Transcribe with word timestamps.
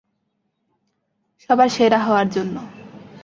সবার 1.39 1.69
সেরা 1.69 1.99
হওয়ার 1.99 2.27
জন্য। 2.29 2.55